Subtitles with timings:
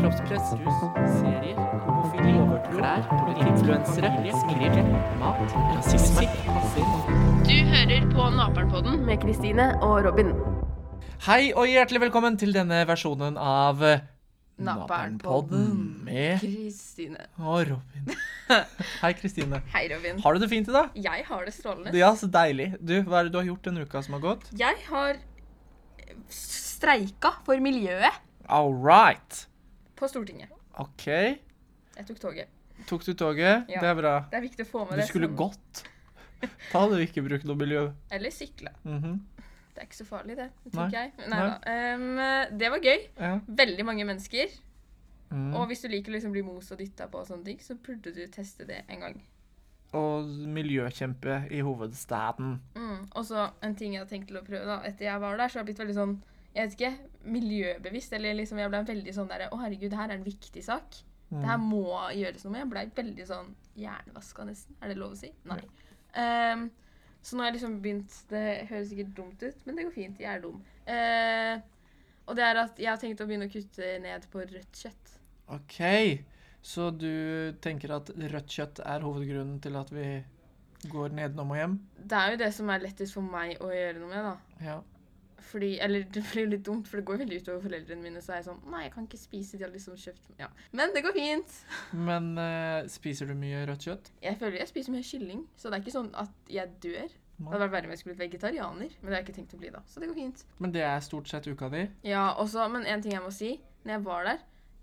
[0.00, 0.76] kroppspress, rus,
[1.20, 2.32] serier, homofili,
[2.72, 3.02] klær,
[3.44, 4.78] influensere, skriv,
[5.20, 6.24] mat, rasisme,
[7.44, 10.30] Du hører på Naperen-podden med Kristine og Robin.
[11.26, 13.84] Hei og hjertelig velkommen til denne versjonen av
[14.56, 15.68] Naperen-podden.
[16.08, 17.28] med Kristine.
[17.36, 18.16] og Robin.
[19.02, 19.60] Hei, Kristine.
[19.74, 20.24] Hei, Robin.
[20.24, 20.96] Har du det fint i dag?
[20.96, 21.92] Jeg har det strålende.
[21.98, 22.72] Ja, så deilig.
[22.80, 24.48] Du, hva er det du har gjort denne uka som har gått?
[24.56, 25.20] Jeg har
[26.32, 28.16] streika for miljøet
[28.50, 29.46] All right.
[30.00, 30.52] På Stortinget.
[30.80, 31.06] OK.
[31.06, 32.48] Jeg tok toget.
[32.88, 33.68] Tok du toget?
[33.68, 33.80] Ja.
[33.82, 34.14] Det er bra.
[34.30, 35.08] Det er viktig å få med Du det.
[35.10, 35.82] skulle som- gått.
[36.40, 37.90] Da hadde du ikke brukt noe miljø.
[38.10, 38.72] Eller sykla.
[38.84, 39.18] Mm -hmm.
[39.74, 40.50] Det er ikke så farlig, det.
[40.72, 41.12] tenker jeg.
[41.28, 41.92] Nei Nei.
[41.92, 43.08] Em, det var gøy.
[43.18, 43.40] Ja.
[43.46, 44.46] Veldig mange mennesker.
[45.30, 45.54] Mm.
[45.54, 47.74] Og hvis du liker å liksom bli mos og dytta på og sånne ting, så
[47.74, 49.22] burde du teste det en gang.
[49.92, 52.60] Og miljøkjempe i hovedstaden.
[52.74, 53.08] Mm.
[53.14, 55.48] Og så en ting jeg har tenkt til å prøve da, etter jeg var der,
[55.48, 56.22] så har jeg blitt veldig sånn,
[56.54, 60.10] jeg vet ikke, miljøbevisst, eller liksom jeg ble veldig sånn der, å herregud, det her
[60.10, 61.00] er en viktig sak.
[61.30, 61.68] Det her Mm.
[61.70, 62.60] må gjøres noe med.
[62.64, 64.74] Jeg ble veldig sånn hjernevaska nesten.
[64.82, 65.30] Er det lov å si?
[65.46, 65.60] Nei.
[66.18, 66.70] Um,
[67.22, 70.18] så nå har jeg liksom begynt Det høres sikkert dumt ut, men det går fint.
[70.18, 70.58] Jeg er dum.
[70.88, 71.60] Uh,
[72.26, 75.14] og det er at jeg har tenkt å begynne å kutte ned på rødt kjøtt.
[75.54, 76.24] OK.
[76.62, 80.24] Så du tenker at rødt kjøtt er hovedgrunnen til at vi
[80.90, 81.78] går nedenom og hjem?
[81.96, 84.64] Det er jo det som er lettest for meg å gjøre noe med, da.
[84.64, 84.80] Ja.
[85.50, 88.22] Fordi, eller det blir litt dumt, for det går veldig utover foreldrene mine.
[88.24, 89.58] Så er jeg sånn Nei, jeg kan ikke spise.
[89.58, 90.50] De har liksom kjøpt Ja.
[90.76, 91.56] Men det går fint.
[92.10, 94.12] Men uh, spiser du mye rødt kjøtt?
[94.22, 97.18] Jeg føler jeg spiser mye kylling, så det er ikke sånn at jeg dør.
[97.40, 99.54] Det hadde vært verre om jeg skulle blitt vegetarianer, men det har jeg ikke tenkt
[99.56, 99.80] å bli da.
[99.88, 100.42] Så det går fint.
[100.60, 101.86] Men det er stort sett uka di?
[102.04, 103.54] Ja, også, men en ting jeg må si.
[103.86, 104.42] Når jeg var der,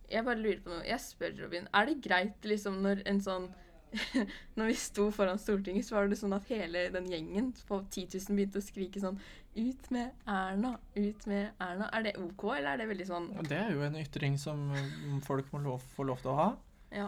[0.09, 0.85] jeg bare lurer på noe.
[0.87, 3.47] Jeg spør Robin, er det greit liksom når en sånn
[4.57, 8.17] Når vi sto foran Stortinget, så var det sånn at hele den gjengen på 10
[8.17, 9.19] 000 begynte å skrike sånn
[9.57, 10.75] Ut med Erna!
[10.93, 11.87] Ut med Erna!
[11.95, 15.21] Er det OK, eller er det veldig sånn Det er jo en ytring som mm,
[15.25, 16.49] folk må lov, få lov til å ha.
[16.93, 17.07] Ja.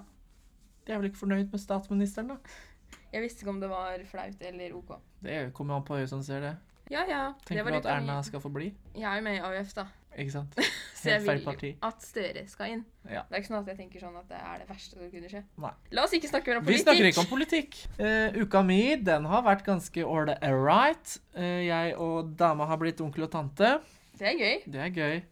[0.87, 2.97] De er vel ikke fornøyd med statsministeren, da?
[3.13, 4.95] Jeg visste ikke om det var flaut eller OK.
[5.21, 6.55] Det kommer an på øyet som ser det.
[6.89, 7.23] Ja, ja.
[7.37, 8.71] det Tenker var du at Erna skal få bli?
[8.95, 9.85] Jeg er jo med i AUF, da.
[10.17, 10.55] Ikke sant?
[10.99, 12.81] Så jeg vil at Støre skal inn.
[13.05, 13.21] Ja.
[13.29, 15.31] Det er ikke sånn at jeg tenker sånn at det er det verste som kunne
[15.31, 15.43] skje.
[15.63, 15.71] Nei.
[15.95, 17.79] La oss ikke snakke mer om Vi snakker ikke om politikk.
[18.01, 21.15] Uh, uka mi den har vært ganske ålreit.
[21.37, 23.77] Uh, jeg og dama har blitt onkel og tante.
[24.19, 24.61] Det er gøy.
[24.67, 25.23] Det er gøy.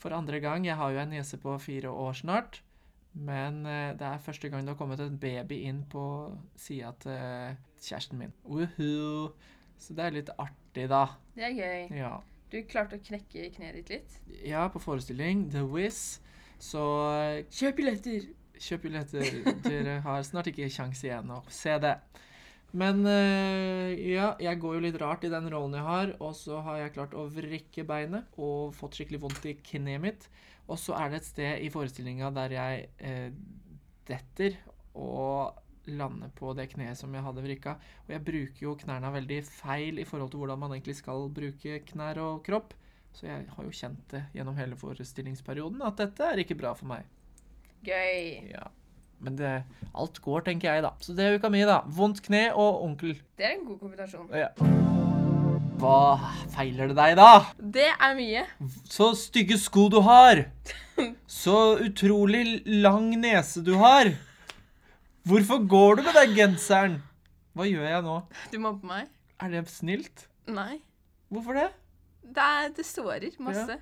[0.00, 0.64] For andre gang.
[0.64, 2.62] Jeg har jo en niese på fire år snart.
[3.12, 6.04] Men uh, det er første gang det har kommet en baby inn på
[6.56, 8.34] sida til kjæresten min.
[8.48, 9.34] Uhu.
[9.80, 11.06] Så det er litt artig, da.
[11.36, 12.00] Det er gøy.
[12.00, 12.16] Ja.
[12.50, 14.18] Du klarte å knekke kneet ditt litt.
[14.46, 16.20] ja, på forestilling The Wiz.
[16.60, 16.82] Så
[17.14, 18.26] eh, Kjøp billetter!
[18.60, 19.28] Kjøp billetter.
[19.64, 21.94] Dere har snart ikke kjangs igjen å se det.
[22.76, 26.60] Men eh, ja, jeg går jo litt rart i den rollen jeg har, og så
[26.66, 30.28] har jeg klart å vrikke beinet og fått skikkelig vondt i kneet mitt.
[30.70, 33.32] Og så er det et sted i forestillinga der jeg eh,
[34.10, 34.58] detter
[34.98, 37.76] og lander på det kneet som jeg hadde vrikka.
[38.06, 41.80] Og jeg bruker jo knærne veldig feil i forhold til hvordan man egentlig skal bruke
[41.92, 42.74] knær og kropp.
[43.16, 46.90] Så jeg har jo kjent det gjennom hele forestillingsperioden at dette er ikke bra for
[46.92, 47.08] meg.
[47.86, 48.52] Gøy.
[48.52, 48.68] Ja.
[49.20, 49.50] Men det,
[49.92, 50.94] alt går, tenker jeg, da.
[51.04, 51.82] Så det er uka mi, da.
[51.92, 53.18] Vondt kne og onkel.
[53.36, 54.30] Det er en god kombinasjon.
[54.32, 54.48] Ja.
[55.80, 55.98] Hva
[56.52, 57.28] feiler det deg, da?
[57.76, 58.46] Det er mye.
[58.88, 60.46] Så stygge sko du har.
[61.28, 64.12] Så utrolig lang nese du har.
[65.28, 66.96] Hvorfor går du med den genseren?
[67.56, 68.16] Hva gjør jeg nå?
[68.52, 69.10] Du mobber meg.
[69.42, 70.26] Er det snilt?
[70.48, 70.80] Nei.
[71.30, 71.68] Hvorfor det?
[72.22, 73.76] Det, er, det sårer masse.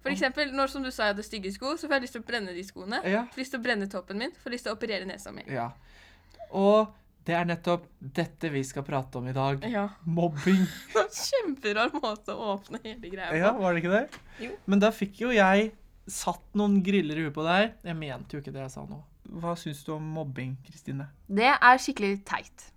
[0.00, 2.22] For eksempel, når som du sa jeg hadde stygge sko, så får jeg lyst til
[2.22, 3.02] å brenne de skoene.
[3.08, 3.26] Ja.
[3.34, 4.32] Får lyst til å brenne toppen min.
[4.40, 5.44] Får lyst til å operere nesa mi.
[5.50, 5.66] Ja.
[6.56, 6.94] Og
[7.28, 9.66] det er nettopp dette vi skal prate om i dag.
[9.68, 9.88] Ja.
[10.08, 10.64] Mobbing.
[11.26, 13.42] Kjemperar måte å åpne hele greia på.
[13.42, 14.22] Ja, var det ikke det?
[14.46, 14.56] Jo.
[14.70, 15.72] Men da fikk jo jeg
[16.10, 17.76] satt noen griller i huet på deg.
[17.84, 19.02] Jeg mente jo ikke det jeg sa nå.
[19.30, 21.06] Hva syns du om mobbing, Kristine?
[21.30, 22.70] Det er skikkelig teit.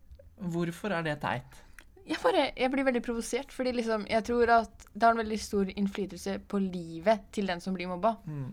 [0.53, 1.61] Hvorfor er det teit?
[2.03, 5.39] Jeg, bare, jeg blir veldig provosert, fordi liksom, jeg tror at det har en veldig
[5.39, 8.17] stor innflytelse på livet til den som blir mobba.
[8.27, 8.51] Mm.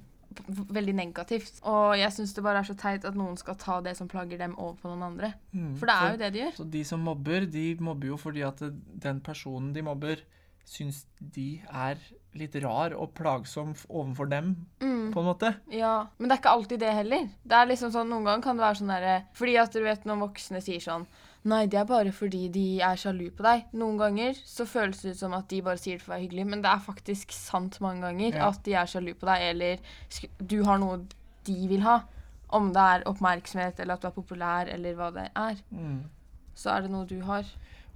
[0.70, 1.58] Veldig negativt.
[1.66, 4.38] Og jeg syns det bare er så teit at noen skal ta det som plager
[4.38, 5.32] dem, over på noen andre.
[5.50, 5.74] Mm.
[5.80, 6.56] For det er jo det de gjør.
[6.60, 8.62] Så de som mobber, de mobber jo fordi at
[9.08, 10.22] den personen de mobber,
[10.70, 11.98] syns de er
[12.34, 15.12] litt rar og plagsom overfor dem, Mm.
[15.12, 15.54] på en måte.
[15.70, 17.28] Ja, Men det er ikke alltid det heller.
[17.44, 20.04] Det er liksom sånn, Noen ganger kan det være sånn derre Fordi at du vet
[20.04, 21.06] når voksne sier sånn
[21.42, 23.64] Nei, det er bare fordi de er sjalu på deg.
[23.72, 26.28] Noen ganger så føles det ut som at de bare sier det for å være
[26.28, 28.48] hyggelig, men det er faktisk sant mange ganger Ja.
[28.48, 29.78] at de er sjalu på deg, eller
[30.46, 31.06] du har noe
[31.44, 32.02] de vil ha.
[32.50, 35.56] Om det er oppmerksomhet, eller at du er populær, eller hva det er.
[35.72, 36.04] Mm.
[36.54, 37.44] Så er det noe du har.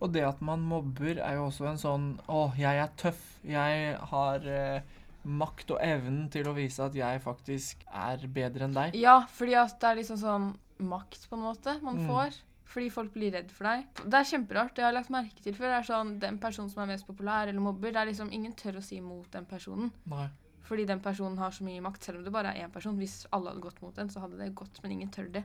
[0.03, 3.23] Og det at man mobber, er jo også en sånn Å, jeg er tøff.
[3.45, 4.81] Jeg har eh,
[5.25, 8.95] makt og evnen til å vise at jeg faktisk er bedre enn deg.
[9.01, 10.51] Ja, fordi at det er liksom sånn
[10.85, 12.09] makt, på en måte, man Mm.
[12.11, 12.41] får.
[12.75, 13.85] Fordi folk blir redd for deg.
[14.03, 14.75] Det er kjemperart.
[14.75, 15.71] Det har jeg lagt merke til før.
[15.71, 18.53] Det er sånn, Den personen som er mest populær eller mobber, det er liksom ingen
[18.53, 19.93] tør å si imot den personen.
[20.11, 20.29] Nei.
[20.65, 22.97] Fordi den personen har så mye makt, selv om det bare er én person.
[22.99, 25.45] Hvis alle hadde gått mot den, så hadde det gått, men ingen tør det.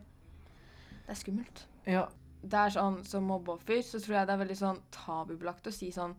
[1.06, 1.66] Det er skummelt.
[1.86, 2.08] Ja.
[2.42, 5.92] Det er sånn, Som mobbeoffer så tror jeg det er veldig sånn tabubelagt å si
[5.92, 6.16] sånn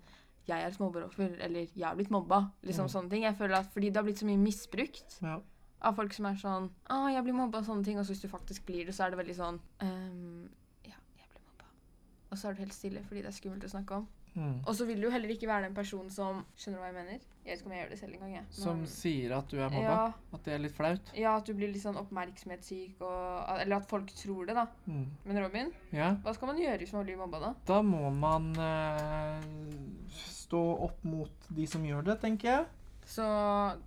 [0.46, 2.50] Jeg er et mobbeoffer, eller jeg har blitt mobba.
[2.64, 2.90] Liksom Mm.
[2.90, 3.22] sånne ting.
[3.22, 5.40] Jeg føler at Fordi det har blitt så mye misbrukt ja.
[5.82, 7.98] av folk som er sånn ah, 'Jeg blir mobba' og sånne ting.
[7.98, 10.48] Og så hvis du faktisk blir det, så er det veldig sånn ehm,
[10.84, 11.68] 'Ja, jeg blir mobba'.
[12.32, 14.08] Og så er du helt stille fordi det er skummelt å snakke om.
[14.34, 14.60] Mm.
[14.66, 16.94] Og så vil du jo heller ikke være den personen som Skjønner du hva jeg
[17.00, 17.20] mener?
[17.44, 18.32] Jeg vet ikke om jeg gjør det selv engang.
[18.36, 18.44] jeg.
[18.54, 19.94] Som sier at du er mobba.
[19.96, 21.12] ja, At det er litt flaut.
[21.16, 24.66] ja, at du blir litt sånn oppmerksomhetssyk, og, eller at folk tror det, da.
[24.86, 25.06] Mm.
[25.24, 26.12] Men Robin, Ja.
[26.22, 27.54] hva skal man gjøre hvis man blir mobba, da?
[27.66, 29.40] Da må man eh,
[30.20, 32.66] stå opp mot de som gjør det, tenker jeg.
[33.10, 33.24] Så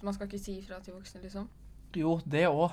[0.03, 1.47] man skal ikke si ifra til voksne, liksom?
[1.95, 2.71] Jo, det òg.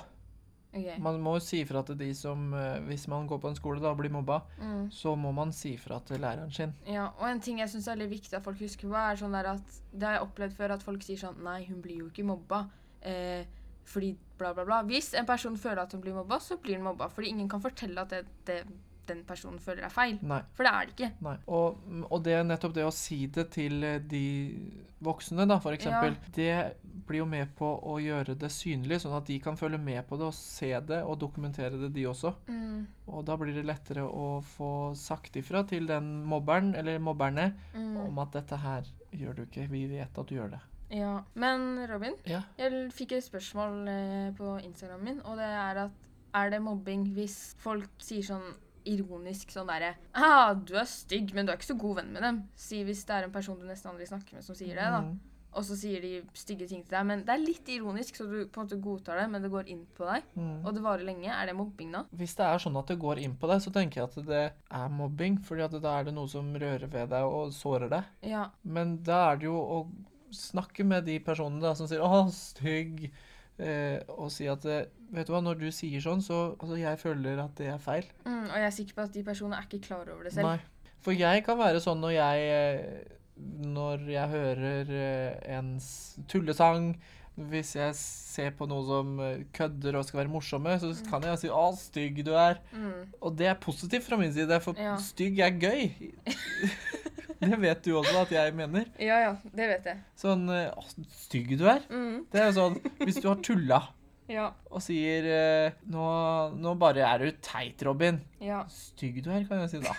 [0.72, 0.98] Ok.
[1.02, 3.80] Man må jo si ifra til de som eh, Hvis man går på en skole
[3.82, 4.84] da og blir mobba, Mm.
[4.94, 6.74] så må man si ifra til læreren sin.
[6.86, 9.32] Ja, og en ting jeg syns er veldig viktig at folk husker på, er sånn
[9.34, 12.06] der at Det har jeg opplevd før, at folk sier sånn Nei, hun blir jo
[12.12, 12.68] ikke mobba.
[13.02, 13.44] Eh,
[13.84, 14.82] fordi bla, bla, bla.
[14.86, 17.08] Hvis en person føler at hun blir mobba, så blir hun mobba.
[17.10, 18.60] Fordi ingen kan fortelle at det, det
[19.10, 20.16] den personen føler er feil.
[20.22, 20.40] Nei.
[20.56, 21.10] For det er det ikke.
[21.26, 21.36] Nei.
[21.52, 24.24] Og, og det er nettopp det å si det til eh, de
[25.00, 26.76] voksne, da, for eksempel, det
[27.08, 30.18] blir jo med på å gjøre det synlig, sånn at de kan følge med på
[30.20, 32.34] det og se det og dokumentere det, de også.
[32.52, 37.48] Mm, Og da blir det lettere å få sagt ifra til den mobberen, eller mobberne,
[37.74, 38.84] mm, om at dette her
[39.16, 39.64] gjør du ikke.
[39.72, 40.60] Vi vet at du gjør det.
[41.00, 41.16] ja.
[41.34, 42.42] Men Robin, Ja.
[42.58, 45.90] jeg fikk et spørsmål eh, på Instagram min, og det er at
[46.34, 48.52] er det mobbing hvis folk sier sånn
[48.88, 52.22] ironisk sånn derre ah, 'Du er stygg, men du er ikke så god venn med
[52.26, 54.86] dem.' Si hvis det er en person du nesten aldri snakker med som sier det,
[54.86, 55.02] da.
[55.06, 55.18] Mm.
[55.50, 57.06] Og så sier de stygge ting til deg.
[57.08, 59.70] Men det er litt ironisk, så du på en måte godtar det, men det går
[59.72, 60.28] inn på deg.
[60.36, 60.60] Mm.
[60.62, 61.32] Og det varer lenge.
[61.34, 62.04] Er det mobbing da?
[62.20, 64.44] Hvis det er sånn at det går inn på deg, så tenker jeg at det
[64.54, 65.40] er mobbing.
[65.42, 68.14] fordi at da er det noe som rører ved deg og sårer deg.
[68.30, 68.46] Ja.
[68.62, 69.80] Men da er det jo å
[70.30, 73.10] snakke med de personene da, som sier 'Å, stygg',
[73.60, 76.98] eh, og si at eh, Vet du hva, når du sier sånn, så altså, jeg
[77.00, 78.04] føler at det er feil.
[78.22, 80.46] Mm, og jeg er sikker på at de personene er ikke klar over det selv.
[80.46, 80.60] Nei.
[81.02, 83.16] For jeg kan være sånn når jeg eh,
[83.74, 85.72] Når jeg hører eh, en
[86.28, 86.92] tullesang
[87.50, 89.14] Hvis jeg ser på noe som
[89.56, 92.58] kødder og skal være morsomme, så kan jeg si 'Å, stygg du er'.
[92.70, 93.14] Mm.
[93.22, 94.96] Og det er positivt fra min side, for Ja.
[95.00, 96.12] stygg er gøy.
[97.44, 98.90] det vet du også at jeg mener.
[99.00, 100.02] Ja ja, det vet jeg.
[100.18, 101.86] Sånn Å, så stygg du er'.
[101.88, 102.26] Mm.
[102.32, 103.80] Det er jo sånn Hvis du har tulla
[104.30, 104.44] Ja.
[104.70, 106.02] og sier eh, nå,
[106.54, 108.20] 'Nå bare er du teit, Robin'.
[108.38, 108.60] Ja.
[108.70, 109.96] Stygg du er, kan jeg si da.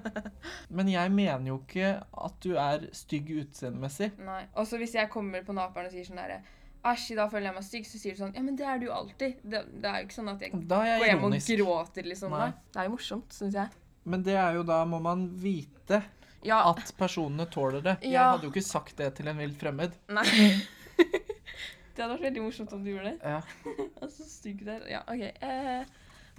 [0.76, 4.10] Men jeg mener jo ikke at du er stygg utseendemessig.
[4.20, 4.42] Nei.
[4.60, 6.42] Også hvis jeg kommer på Naperen og sier sånn herre
[6.82, 8.80] Æsj, i dag føler jeg meg stygg, så sier du sånn Ja, men det er
[8.80, 9.36] du jo alltid.
[9.46, 12.34] Det, det er jo ikke sånn at jeg Da går hjem og gråter, liksom.
[12.34, 12.48] Nei.
[12.50, 12.72] Nei.
[12.74, 13.78] Det er jo morsomt, syns jeg.
[14.04, 16.02] Men det er jo da må man vite
[16.44, 16.60] Ja.
[16.70, 17.96] at personene tåler det.
[18.02, 19.92] Jeg hadde jo ikke sagt det til en vilt fremmed.
[20.08, 20.24] Nei.
[21.94, 23.18] det hadde vært veldig morsomt om du gjorde det.
[23.22, 23.40] Ja.
[24.02, 24.82] Altså, stygg der.
[24.90, 25.22] Ja, OK.
[25.40, 25.84] Eh,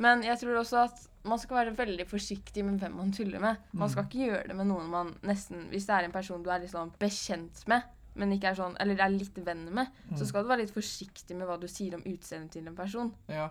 [0.04, 3.62] men jeg tror også at man skal være veldig forsiktig med hvem man tuller med.
[3.72, 4.10] Man skal Mm.
[4.10, 6.92] ikke gjøre det med noen man nesten Hvis det er en person du er liksom
[7.00, 7.84] bekjent med,
[8.20, 10.28] men ikke er sånn Eller er litt venn med, så Mm.
[10.28, 13.14] skal du være litt forsiktig med hva du sier om utseendet til en person.
[13.30, 13.50] ja.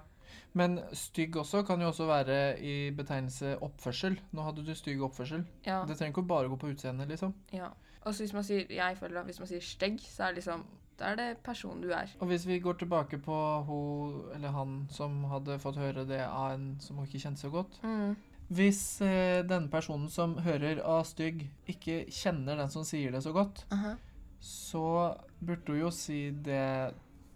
[0.52, 4.19] Men stygg også kan jo også være i betegnelse oppførsel.
[4.32, 5.46] Nå hadde du stygg oppførsel.
[5.67, 5.82] Ja.
[5.89, 7.34] Det trenger ikke bare gå på utseendet, liksom.
[7.53, 7.70] ja.
[8.03, 10.65] Og hvis man sier Jeg føler at hvis man sier stygg, så er det liksom
[10.98, 12.10] Da er det personen du er.
[12.19, 13.36] Og hvis vi går tilbake på
[13.69, 17.51] hun eller han som hadde fått høre det av en som hun ikke kjente så
[17.51, 18.17] godt Mm.
[18.53, 23.32] Hvis eh, denne personen som hører av stygg, ikke kjenner den som sier det så
[23.32, 23.94] godt, Aha.
[24.41, 26.93] så burde hun jo si det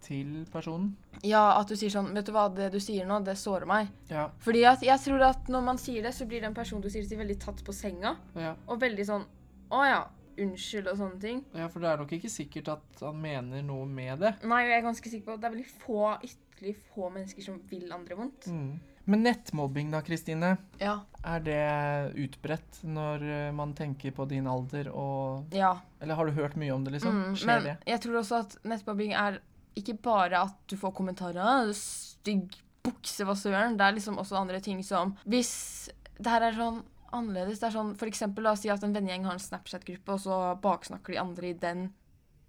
[0.06, 0.92] til personen.
[1.26, 3.88] Ja, at du sier sånn Vet du hva, det du sier nå, det sårer meg.
[4.12, 6.90] Ja, Fordi at jeg tror at når man sier det, så blir den personen du
[6.92, 8.16] sier det til, veldig tatt på senga.
[8.38, 9.26] ja, Og veldig sånn
[9.74, 10.00] Å ja,
[10.38, 11.44] unnskyld og sånne ting.
[11.56, 14.34] ja, for det er nok ikke sikkert at han mener noe med det.
[14.46, 17.56] Nei, jeg er ganske sikker på at det er veldig få, ytterlig få mennesker som
[17.70, 18.46] vil andre vondt.
[18.52, 18.76] Mm.
[19.06, 20.56] Men nettmobbing da, Kristine?
[20.82, 20.96] Ja.
[21.24, 21.58] Er det
[22.26, 25.76] utbredt når eh, man tenker på din alder og Ja.
[26.02, 27.14] Eller har du hørt mye om det, liksom?
[27.30, 27.76] Mm, Skjer men det?
[27.86, 29.38] jeg tror også at nettmobbing er
[29.76, 32.56] ikke bare at du får kommentarer «Å, Stygg
[32.86, 33.76] bukse, hva søren.
[33.78, 36.80] Det er liksom også andre ting som Hvis det her er sånn
[37.14, 40.16] annerledes Det er sånn for eksempel la oss si at en vennegjeng har en Snapchat-gruppe,
[40.16, 41.88] og så baksnakker de andre i den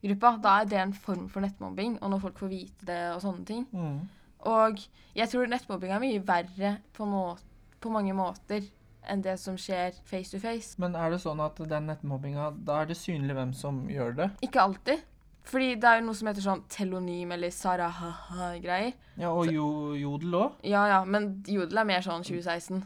[0.04, 0.34] gruppa.
[0.42, 3.46] Da er det en form for nettmobbing, og når folk får vite det og sånne
[3.48, 3.68] ting.
[3.72, 4.00] Mm.
[4.50, 4.82] Og
[5.18, 7.30] jeg tror nettmobbing er mye verre på, må
[7.82, 8.66] på mange måter
[9.08, 10.76] enn det som skjer face to face.
[10.82, 14.32] Men er det sånn at den nettmobbinga Da er det synlig hvem som gjør det?
[14.46, 15.06] Ikke alltid.
[15.48, 18.96] Fordi det er jo noe som heter sånn telonym eller sarahaha-greier.
[19.18, 20.58] Ja, og jo, Jodel òg.
[20.68, 22.84] Ja ja, men Jodel er mer sånn 2016.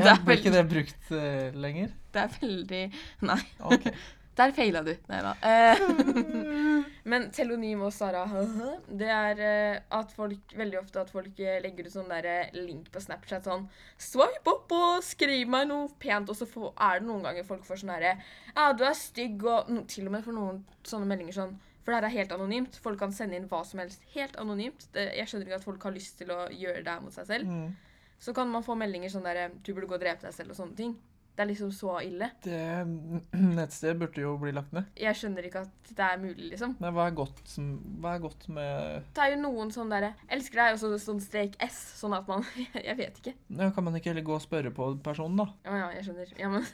[0.00, 1.92] Ja, blir ikke det brukt uh, lenger?
[2.10, 2.82] Det er veldig
[3.28, 3.92] Nei, Ok.
[4.38, 4.92] der feila du.
[5.10, 5.34] Nei da.
[5.50, 8.22] Eh, men telonym og Sara,
[9.00, 12.90] det er eh, at folk veldig ofte at folk eh, legger ut sånn der link
[12.92, 13.66] på Snapchat sånn
[14.00, 17.66] Swipe opp og skriv meg noe pent, og så får, er det noen ganger folk
[17.68, 18.14] får sånn herre
[18.54, 21.92] Ja, du er stygg, og no, til og med for noen sånne meldinger sånn For
[21.92, 22.80] det her er helt anonymt.
[22.84, 24.88] Folk kan sende inn hva som helst helt anonymt.
[24.94, 27.28] Det, jeg skjønner ikke at folk har lyst til å gjøre det her mot seg
[27.28, 27.48] selv.
[27.48, 27.70] Mm.
[28.20, 30.60] Så kan man få meldinger sånn der Du burde gå og drepe deg selv og
[30.60, 30.98] sånne ting.
[31.36, 32.26] Det er liksom så ille.
[32.44, 32.56] Det
[33.58, 34.88] nettstedet burde jo bli lagt ned.
[34.98, 36.74] Jeg skjønner ikke at det er mulig, liksom.
[36.82, 37.70] Men hva er godt, som,
[38.02, 41.22] hva er godt med Det er jo noen sånn derre Elsker deg, og så sånn
[41.24, 42.44] strek S, sånn at man
[42.90, 43.34] Jeg vet ikke.
[43.56, 45.48] ja, Kan man ikke heller gå og spørre på personen, da?
[45.66, 46.32] Ja, ja, jeg skjønner.
[46.38, 46.66] Ja, men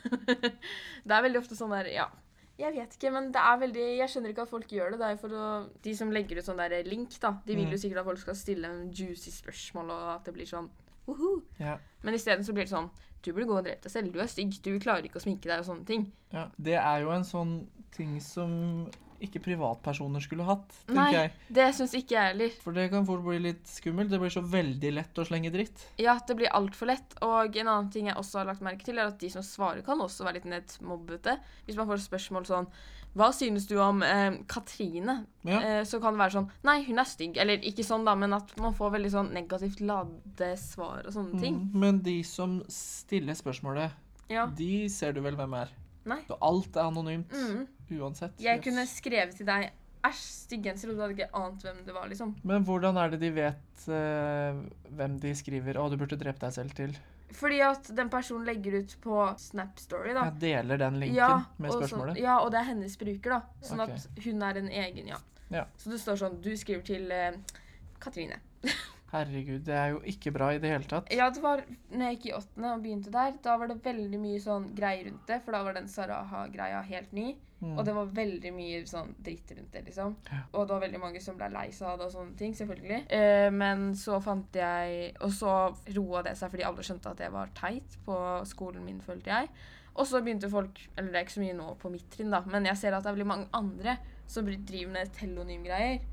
[1.07, 2.09] Det er veldig ofte sånn der Ja.
[2.57, 4.99] Jeg vet ikke, men det er veldig Jeg skjønner ikke at folk gjør det.
[5.03, 5.47] Det er for å
[5.85, 7.83] De som legger ut sånn der link, da, de vil jo Mm.
[7.85, 10.71] sikkert at folk skal stille en juicy spørsmål, og at det blir sånn
[11.07, 11.37] Woho!
[11.61, 11.77] Ja.
[12.03, 12.89] Men isteden så blir det sånn
[13.27, 14.13] Du burde gå og drepe deg selv.
[14.15, 14.55] Du er stygg.
[14.63, 16.07] Du klarer ikke å sminke deg og sånne ting.
[16.33, 16.47] ja.
[16.57, 17.59] Det er jo en sånn
[17.97, 18.87] ting som
[19.25, 21.13] ikke privatpersoner skulle hatt, tenker Nei.
[21.15, 21.31] jeg.
[21.57, 22.57] Det syns ikke jeg heller.
[22.61, 24.11] For det kan fort bli litt skummelt.
[24.13, 25.87] Det blir så veldig lett å slenge dritt.
[25.97, 27.17] Ja, det blir altfor lett.
[27.25, 29.81] Og en annen ting jeg også har lagt merke til, er at de som svarer,
[29.87, 31.39] kan også være litt nettmobbete.
[31.65, 32.69] Hvis man får spørsmål sånn
[33.17, 35.15] Hva synes du om eh, Katrine?
[35.49, 35.61] Ja.
[35.63, 37.39] Eh, så kan det være sånn Nei, hun er stygg.
[37.41, 41.41] Eller ikke sånn, da, men at man får veldig sånn negativt ladde svar og sånne
[41.41, 41.57] ting.
[41.63, 41.81] Mm.
[41.87, 43.91] Men de som stiller spørsmålet,
[44.29, 44.47] Ja.
[44.47, 45.73] de ser du vel hvem er?
[46.07, 46.21] Nei.
[46.29, 47.33] Så alt er anonymt.
[47.33, 47.67] Mm.
[47.99, 48.37] Uansett.
[48.39, 48.65] Jeg Yes.
[48.65, 49.71] kunne skrevet til deg
[50.07, 52.37] Æsj, stygg genser, og du hadde ikke ant hvem det var, liksom.
[52.45, 54.61] Men hvordan er det de vet uh,
[54.95, 56.93] hvem de skriver 'Å, du burde drept deg selv' til?
[57.35, 60.29] Fordi at den personen legger ut på Snap Story, da.
[60.31, 62.15] Jeg deler den linken Ja, med spørsmålet.
[62.15, 63.41] Sånn, ja, og det er hennes bruker, da.
[63.67, 63.99] Sånn okay.
[63.99, 65.19] at hun er en egen, ja.
[65.53, 65.65] Ja.
[65.79, 67.59] Så det står sånn Du skriver til uh,
[68.03, 68.41] Katrine.
[69.13, 71.11] Herregud, det er jo ikke bra i det hele tatt.
[71.15, 74.19] Ja, det var når jeg gikk i åttende og begynte der, da var det veldig
[74.23, 77.29] mye sånn greier rundt det, for da var den Saraha-greia helt ny.
[77.61, 77.73] Mm.
[77.79, 80.17] Og det var veldig mye sånn dritt rundt det, liksom.
[80.29, 80.41] Ja.
[80.53, 82.99] Og det var veldig mange som ble lei seg av det og sånne ting, selvfølgelig.
[83.17, 85.55] Eh, men så fant jeg Og så
[85.97, 89.49] roa det seg fordi alle skjønte at det var teit på skolen min, følte jeg.
[89.97, 92.43] Og så begynte folk Eller det er ikke så mye nå på mitt trinn, da,
[92.45, 93.97] men jeg ser at det er veldig mange andre
[94.29, 96.05] som driver med telonymgreier.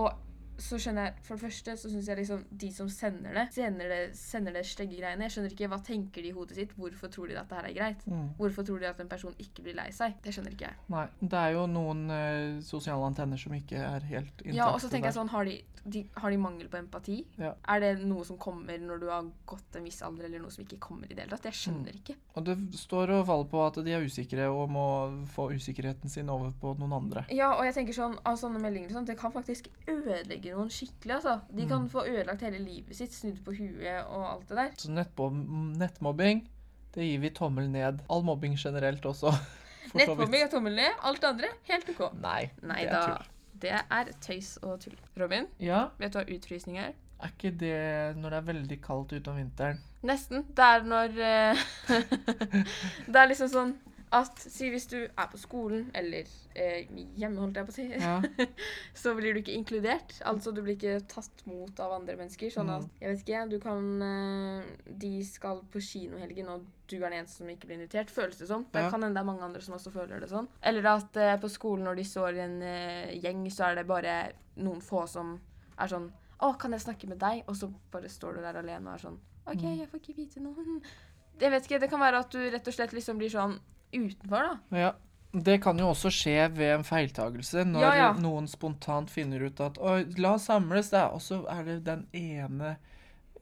[0.00, 0.10] Og
[0.60, 3.92] så skjønner jeg For det første så syns jeg liksom de som sender det, sender
[3.92, 5.26] det, sender det stygge greiene.
[5.26, 6.74] Jeg skjønner ikke hva tenker de i hodet sitt.
[6.78, 8.06] Hvorfor tror de at det her er greit?
[8.10, 8.28] Mm.
[8.38, 10.16] Hvorfor tror de at en person ikke blir lei seg?
[10.24, 10.78] Det skjønner ikke jeg.
[10.92, 14.56] Nei, det er jo noen eh, sosiale antenner som ikke er helt intakte.
[14.58, 17.18] Ja, og så tenker jeg sånn, har de, de, har de mangel på empati?
[17.40, 17.54] Ja.
[17.72, 20.64] Er det noe som kommer når du har gått en viss alder, eller noe som
[20.66, 21.50] ikke kommer i det hele tatt?
[21.50, 22.18] Jeg skjønner ikke.
[22.36, 24.86] Og det står og faller på at de er usikre og må
[25.34, 27.24] få usikkerheten sin over på noen andre.
[27.34, 31.14] Ja, og jeg tenker sånn, av sånne meldinger sånn, det kan faktisk ødelegge noen skikkelig,
[31.20, 31.34] altså.
[31.54, 31.88] De kan Mm.
[31.92, 34.70] få ødelagt hele livet sitt, snudd på huet og alt det der.
[34.76, 34.90] Så
[35.78, 36.44] nettmobbing,
[36.94, 38.00] det gir vi tommel ned.
[38.10, 39.32] All mobbing generelt også.
[39.94, 42.02] Nettmobbing er tommel ned, alt det andre, helt OK.
[42.22, 43.28] Nei, Nei det er tull.
[43.60, 44.96] Det er tøys og tull.
[45.20, 46.92] Robin, Ja, vet du hva utfrysning er?
[47.20, 49.80] er ikke det når det er veldig kaldt ute om vinteren?
[50.08, 50.46] Nesten.
[50.56, 51.64] Det er når eh,
[53.12, 53.74] Det er liksom sånn
[54.12, 56.26] at Si hvis du er på skolen, eller
[56.58, 58.16] eh, hjemme, holdt jeg på å si, Ja.
[59.02, 60.16] så blir du ikke inkludert.
[60.26, 62.50] Altså du blir ikke tatt mot av andre mennesker.
[62.50, 64.64] Sånn at, jeg vet ikke, du kan eh,
[65.04, 68.10] De skal på kinohelgen, og du er den eneste som ikke blir invitert.
[68.10, 68.64] Føles det som.
[68.72, 68.90] Det Ja.
[68.90, 70.48] kan hende det er mange andre som også føler det sånn.
[70.62, 73.86] Eller at eh, på skolen når de står i en eh, gjeng, så er det
[73.86, 75.36] bare noen få som
[75.78, 77.42] er sånn Å, kan jeg snakke med deg?
[77.48, 79.78] Og så bare står du der alene og er sånn OK, Mm.
[79.78, 80.54] jeg får ikke vite noe.
[81.40, 83.54] Jeg vet ikke, Det kan være at du rett og slett liksom blir sånn
[83.92, 84.78] utenfor, da.
[84.78, 84.92] Ja.
[85.32, 88.06] Det kan jo også skje ved en feiltagelse, når Ja, ja.
[88.18, 91.04] noen spontant finner ut at Oi, la oss samles, da.
[91.14, 92.76] Og så er det den ene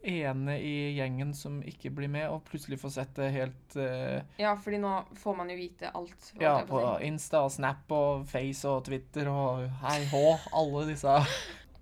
[0.02, 4.54] ene i gjengen som ikke blir med, og plutselig får sett det helt uh, Ja,
[4.60, 6.32] fordi nå får man jo vite alt.
[6.40, 6.82] Ja, på.
[7.04, 10.24] Insta og Snap og Face og Twitter og hei hå,
[10.54, 11.16] alle disse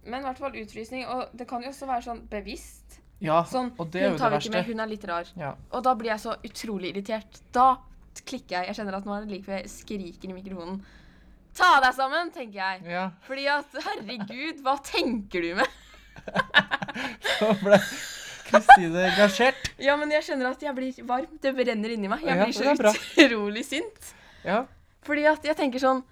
[0.06, 1.04] Men i hvert fall utfrysning.
[1.10, 3.00] Og det kan jo også være sånn bevisst.
[3.18, 5.28] Ja, Sånn, og det er jo det ikke med, hun er litt rar.
[5.40, 5.54] Ja.
[5.72, 7.40] Og da blir jeg så utrolig irritert.
[7.52, 7.78] Da
[8.24, 8.68] klikker jeg.
[8.70, 10.78] Jeg kjenner at nå er det like før jeg skriker i mikrofonen.
[11.56, 12.82] Ta deg sammen, tenker jeg.
[12.92, 13.06] ja.
[13.26, 15.68] Fordi at herregud, hva tenker du med?
[17.38, 17.78] Så ble
[18.46, 19.72] Kristine engasjert.
[19.82, 21.32] Ja, men jeg kjenner at jeg blir varm.
[21.42, 22.22] Det brenner inni meg.
[22.26, 22.92] Jeg blir så
[23.26, 24.12] utrolig sint.
[24.46, 24.60] Ja.
[25.06, 26.04] Fordi at jeg tenker sånn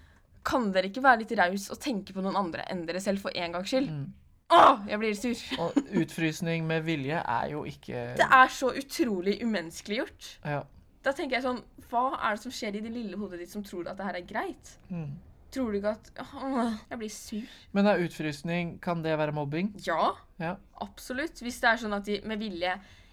[0.45, 3.33] Kan dere ikke være litt raus og tenke på noen andre enn dere selv for
[3.39, 3.87] en gangs skyld?
[3.89, 4.09] Mm.
[4.55, 5.45] Åh, jeg blir sur.
[5.63, 10.29] Og utfrysning med vilje er jo ikke Det er så utrolig umenneskelig gjort.
[10.45, 10.61] Ja.
[11.05, 13.63] Da tenker jeg sånn Hva er det som skjer i det lille hodet ditt som
[13.67, 14.75] tror at det her er greit?
[14.91, 15.11] Mm.
[15.55, 17.53] Tror du ikke at Åh, Jeg blir sur.
[17.77, 19.73] Men er utfrysning, kan det være mobbing?
[19.87, 20.57] Ja, Ja.
[20.83, 21.39] absolutt.
[21.45, 22.73] Hvis det er sånn at de med vilje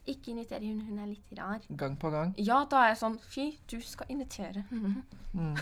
[0.10, 1.62] ikke inviter hun, hun er litt rar.
[1.78, 2.32] Gang på gang?
[2.42, 4.64] Ja, da er jeg sånn Fy, du skal invitere.
[4.72, 5.56] Mm.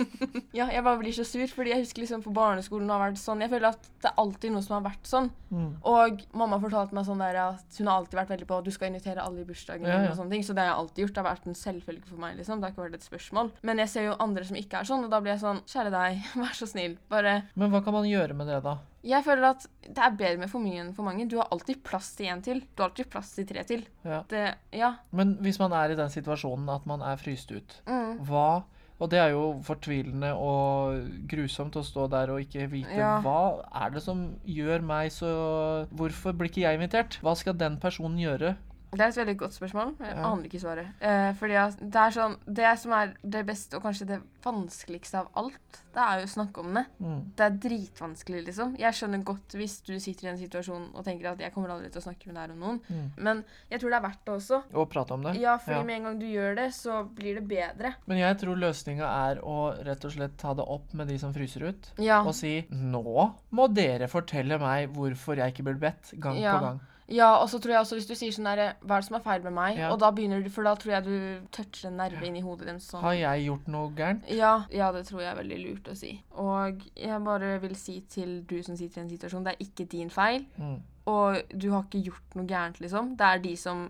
[0.58, 3.42] ja, jeg bare blir så sur, fordi jeg husker liksom på barneskolen har vært sånn.
[3.44, 5.30] Jeg føler at det er alltid noe som har vært sånn.
[5.50, 5.72] Mm.
[5.90, 8.92] Og mamma fortalte meg sånn der at hun har alltid vært veldig på du skal
[8.92, 9.88] invitere alle i bursdagen.
[9.88, 10.12] Ja, ja.
[10.12, 11.16] og sånne ting, Så det har jeg alltid gjort.
[11.16, 12.38] Det har vært en selvfølge for meg.
[12.38, 12.60] liksom.
[12.60, 13.52] Det har ikke vært et spørsmål.
[13.66, 15.92] Men jeg ser jo andre som ikke er sånn, og da blir jeg sånn Kjære
[15.94, 16.96] deg, vær så snill.
[17.10, 18.78] Bare Men hva kan man gjøre med det, da?
[19.02, 21.24] Jeg føler at det er bedre med for mye enn for mange.
[21.28, 22.60] Du har alltid plass til én til.
[22.76, 23.86] Du har alltid plass til tre til.
[24.04, 24.22] Ja.
[24.28, 24.94] Det Ja.
[25.12, 28.18] Men hvis man er i den situasjonen at man er fryst ut, Mm.
[28.26, 28.62] hva
[29.00, 33.22] Og det er jo fortvilende og grusomt å stå der og ikke vite Ja.
[33.22, 37.18] hva er det som gjør meg så Hvorfor blir ikke jeg invitert?
[37.22, 38.56] Hva skal den personen gjøre?
[38.90, 39.92] Det er et veldig godt spørsmål.
[40.00, 40.24] Jeg Ja.
[40.32, 40.86] aner ikke svaret.
[41.00, 41.54] Eh, fordi
[41.90, 46.00] det er sånn Det som er det beste, og kanskje det vanskeligste av alt, det
[46.02, 46.86] er jo å snakke om det.
[47.00, 47.32] Mm.
[47.36, 48.76] Det er dritvanskelig, liksom.
[48.78, 51.90] Jeg skjønner godt hvis du sitter i en situasjon og tenker at jeg kommer aldri
[51.92, 53.10] til å snakke med deg om noen, Mm.
[53.18, 54.62] men jeg tror det er verdt det også.
[54.74, 55.36] Og prate om det?
[55.40, 55.82] Ja, fordi Ja.
[55.84, 57.94] med en gang du gjør det, så blir det bedre.
[58.06, 61.32] Men jeg tror løsninga er å rett og slett ta det opp med de som
[61.32, 61.92] fryser ut.
[61.98, 62.22] Ja.
[62.24, 66.80] Og si 'nå må dere fortelle meg hvorfor jeg ikke blir bedt', gang på gang.
[67.10, 69.16] Ja, og så tror jeg også hvis du sier sånn derre Hva er det som
[69.18, 69.78] er feil med meg?
[69.80, 69.90] Ja.
[69.90, 72.84] Og da begynner du For da tror jeg du toucher en nerve i hodet ditt
[72.84, 73.02] sånn.
[73.02, 74.30] Har jeg gjort noe gærent?
[74.30, 76.12] Ja, ja, det tror jeg er veldig lurt å si.
[76.38, 79.88] Og jeg bare vil si til du som sitter i en situasjon, det er ikke
[79.90, 80.46] din feil.
[80.60, 80.78] Mm.
[81.10, 83.14] Og du har ikke gjort noe gærent, liksom.
[83.18, 83.88] Det er de som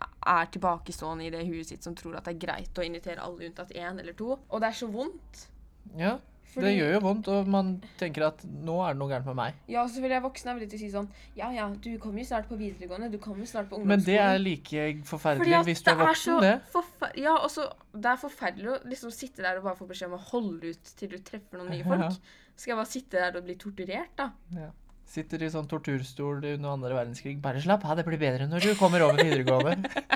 [0.00, 3.48] er tilbakestående i det huet sitt, som tror at det er greit å invitere alle
[3.48, 4.36] unntatt én eller to.
[4.48, 5.46] Og det er så vondt.
[5.98, 6.18] Ja,
[6.56, 7.68] det gjør jo vondt, og man
[8.00, 9.54] tenker at 'nå er det noe gærent med meg'.
[9.70, 12.18] Ja, så vil jeg voksne er villige til å si sånn Ja, ja, du kommer
[12.18, 13.10] jo snart på videregående.
[13.12, 13.86] Du kommer jo snart på ungdomsskolen.
[13.86, 16.60] Men det er like forferdelig Fordi hvis du er voksen, det.
[17.22, 20.18] Ja, og så Det er forferdelig å liksom sitte der og bare få beskjed om
[20.18, 22.00] å holde ut til du treffer noen nye folk.
[22.00, 22.10] Ja.
[22.56, 24.32] Skal jeg bare sitte der og bli torturert, da?
[24.52, 24.70] Ja.
[25.10, 27.40] Sitter i sånn torturstol under andre verdenskrig.
[27.42, 29.90] Bare slapp av, det blir bedre når du kommer over videregående.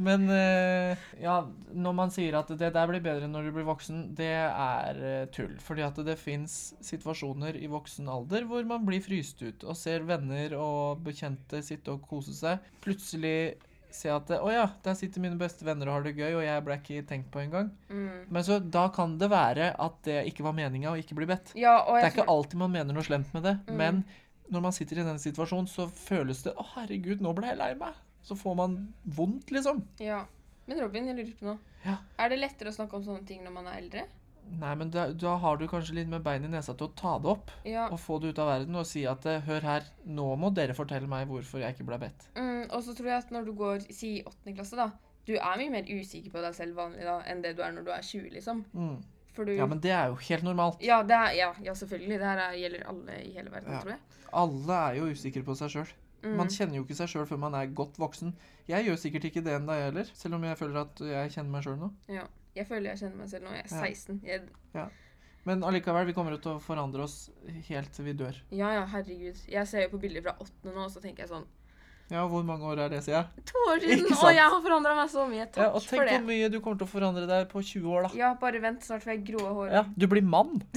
[0.00, 1.36] Men eh, ja,
[1.76, 5.24] når man sier at det der blir bedre når du blir voksen, det er eh,
[5.34, 5.52] tull.
[5.60, 10.06] Fordi at det fins situasjoner i voksen alder hvor man blir fryst ut og ser
[10.08, 12.64] venner og bekjente sitte og kose seg.
[12.84, 13.58] Plutselig
[13.90, 16.62] se at Å ja, der sitter mine beste venner og har det gøy, og jeg
[16.62, 17.72] ble ikke tenkt på engang.
[17.90, 18.28] Mm.
[18.30, 21.50] Men så da kan det være at det ikke var meninga å ikke bli bedt.
[21.58, 23.76] Ja, Det er ikke alltid man mener noe slemt med det, Mm.
[23.82, 24.04] men
[24.50, 27.74] når man sitter i den situasjonen, så føles det 'Å, herregud, nå ble jeg lei
[27.74, 27.98] meg'.
[28.30, 29.82] Så får man vondt, liksom.
[29.98, 30.22] Ja.
[30.70, 31.58] Men Robin, jeg lurer på noe.
[31.82, 31.96] Ja.
[32.22, 34.04] Er det lettere å snakke om sånne ting når man er eldre?
[34.50, 37.16] Nei, men da, da har du kanskje litt med bein i nesa til å ta
[37.22, 37.88] det opp Ja.
[37.90, 40.74] og få det ut av verden og si at eh, 'Hør her, nå må dere
[40.74, 42.26] fortelle meg hvorfor jeg ikke ble bedt'.
[42.34, 44.90] Mm, og så tror jeg at når du går si i åttende klasse, da
[45.26, 47.84] Du er mye mer usikker på deg selv vanlig da enn det du er når
[47.84, 48.64] du er 20, liksom.
[48.74, 49.02] Mm.
[49.36, 50.80] Du Ja, men det er jo helt normalt.
[50.82, 52.18] Ja, det er, ja, ja selvfølgelig.
[52.18, 54.00] Det her er, gjelder alle i hele verden, tror jeg.
[54.32, 55.92] Alle er jo usikre på seg sjøl.
[56.22, 56.34] Mm.
[56.36, 58.34] Man kjenner jo ikke seg sjøl før man er godt voksen.
[58.68, 60.10] Jeg gjør sikkert ikke det ennå, jeg heller.
[60.14, 61.88] Selv om jeg føler at jeg kjenner meg sjøl nå.
[62.12, 62.26] Ja.
[62.56, 63.54] Jeg føler jeg kjenner meg selv nå.
[63.54, 63.86] Jeg er Ja.
[63.86, 64.20] 16.
[64.26, 64.88] Jeg,
[65.48, 67.30] Men allikevel, vi kommer til å forandre oss
[67.68, 68.36] helt til vi dør.
[68.52, 69.38] ja ja, herregud.
[69.48, 71.46] Jeg ser jo på bilder fra åttende nå, og så tenker jeg sånn
[72.10, 73.24] Ja, hvor mange år er det siden?
[73.46, 74.06] To år siden!
[74.26, 75.46] Og jeg har forandra meg så mye.
[75.46, 78.02] Takk Ja, og tenk hvor mye du kommer til å forandre deg på 20 år,
[78.02, 78.10] da.
[78.18, 78.82] Ja, bare vent.
[78.84, 79.70] Snart får jeg grå hår.
[79.72, 80.60] Ja, du blir mann.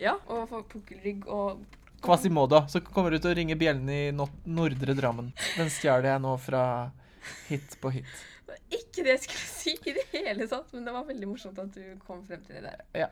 [0.00, 1.62] Ja, og får pukkelrygg og
[2.02, 2.62] Quasimodo.
[2.68, 5.32] Så kommer du til å ringe bjellene i no Nordre Drammen.
[5.56, 6.62] Den stjal jeg nå fra
[7.48, 8.10] hit på hit.
[8.46, 11.30] Det var ikke det jeg skulle si i det hele tatt, men det var veldig
[11.30, 12.84] morsomt at du kom frem til det der.
[13.06, 13.08] Ja.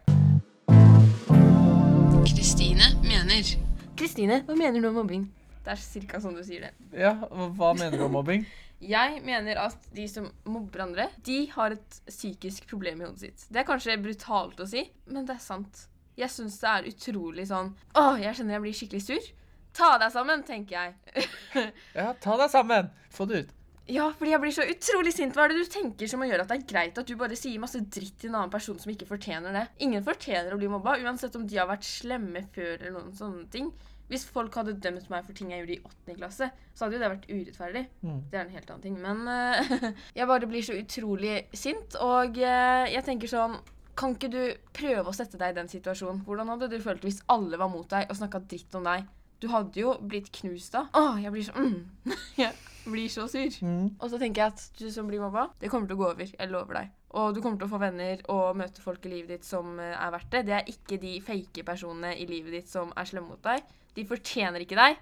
[2.25, 3.55] Kristine mener
[3.99, 5.27] Kristine, hva mener du om mobbing?
[5.65, 6.73] Det er cirka sånn du sier det.
[6.99, 8.45] Ja, hva mener du om mobbing?
[8.85, 13.45] Jeg mener at de som mobber andre, de har et psykisk problem i hodet sitt.
[13.49, 15.87] Det er kanskje brutalt å si, men det er sant.
[16.21, 19.33] Jeg syns det er utrolig sånn Å, jeg kjenner jeg blir skikkelig sur.
[19.75, 21.29] Ta deg sammen, tenker jeg.
[21.99, 22.91] Ja, ta deg sammen!
[23.15, 23.55] Få det ut.
[23.91, 25.35] Ja, fordi jeg blir så utrolig sint.
[25.37, 27.61] Hva er det du tenker som gjør at det er greit at du bare sier
[27.61, 29.65] masse dritt til en annen person som ikke fortjener det?
[29.85, 33.45] Ingen fortjener å bli mobba, uansett om de har vært slemme før eller noen sånne
[33.53, 33.69] ting.
[34.09, 37.03] Hvis folk hadde dømt meg for ting jeg gjorde i åttende klasse, så hadde jo
[37.03, 37.85] det vært urettferdig.
[38.05, 38.19] Mm.
[38.31, 38.99] Det er en helt annen ting.
[39.05, 39.87] Men uh,
[40.19, 43.59] jeg bare blir så utrolig sint, og uh, jeg tenker sånn
[43.99, 44.41] Kan ikke du
[44.75, 46.25] prøve å sette deg i den situasjonen?
[46.27, 49.07] Hvordan hadde du følt hvis alle var mot deg og snakka dritt om deg?
[49.43, 50.87] Du hadde jo blitt knust da.
[50.97, 52.15] Åh, jeg blir så mm.
[52.43, 52.55] Jeg
[52.89, 53.59] blir så sur.
[53.65, 53.95] Mm.
[53.99, 56.31] Og så tenker jeg at du som blir mobba, det kommer til å gå over.
[56.31, 56.95] Jeg lover deg.
[57.15, 59.95] Og du kommer til å få venner og møte folk i livet ditt som eh,
[59.95, 60.43] er verdt det.
[60.49, 63.63] Det er ikke de fake personene i livet ditt som er slemme mot deg.
[63.95, 64.99] De fortjener ikke deg.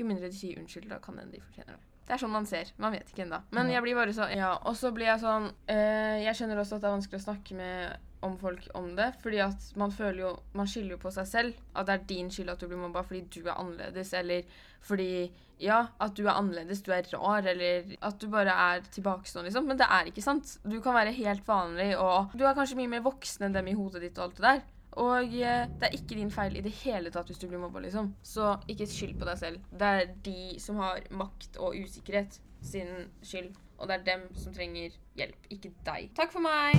[0.00, 1.89] Jo mindre de sier unnskyld, da kan hende de fortjener det.
[2.10, 2.70] Det er sånn man ser.
[2.82, 3.38] Man vet ikke ennå.
[3.54, 4.56] Men jeg blir bare så Ja.
[4.66, 7.54] Og så blir jeg sånn eh, Jeg skjønner også at det er vanskelig å snakke
[7.54, 9.12] med om folk om det.
[9.22, 12.32] Fordi at man føler jo Man skylder jo på seg selv at det er din
[12.34, 14.42] skyld at du blir mobba fordi du er annerledes, eller
[14.82, 15.30] fordi
[15.62, 19.66] Ja, at du er annerledes, du er rar, eller at du bare er tilbakestående, liksom.
[19.68, 20.56] Men det er ikke sant.
[20.64, 23.76] Du kan være helt vanlig, og du er kanskje mye mer voksen enn dem i
[23.76, 24.62] hodet ditt og alt det der.
[24.98, 27.78] Og eh, det er ikke din feil i det hele tatt hvis du blir mobba,
[27.84, 28.12] liksom.
[28.26, 29.60] Så ikke skyld på deg selv.
[29.70, 33.52] Det er de som har makt og usikkerhet sin skyld.
[33.78, 36.10] Og det er dem som trenger hjelp, ikke deg.
[36.18, 36.76] Takk for meg!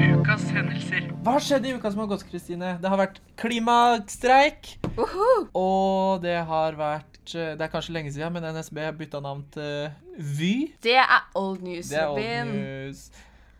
[0.00, 1.08] Ukas hendelser.
[1.24, 2.74] Hva har skjedd i uka som har gått, Kristine?
[2.80, 4.74] Det har vært klimastreik.
[4.96, 5.48] Uhu!
[5.58, 9.90] Og det har vært Det er kanskje lenge siden, men NSB har bytta navn til
[10.18, 10.72] Vy.
[10.82, 12.54] Det er old news, Det er old Robin.
[12.56, 13.04] news.